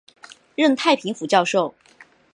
[0.55, 1.75] 任太平府教授。